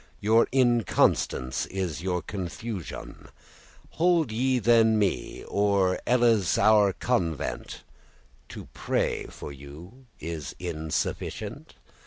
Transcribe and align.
Your 0.19 0.47
inconstance 0.51 1.67
is 1.67 2.01
your 2.01 2.23
confusioun. 2.23 3.29
Hold 3.91 4.31
ye 4.31 4.57
then 4.57 4.97
me, 4.97 5.43
or 5.43 5.99
elles 6.07 6.57
our 6.57 6.91
convent, 6.91 7.83
To 8.49 8.65
praye 8.73 9.29
for 9.31 9.51
you 9.51 10.07
insufficient? 10.19 11.75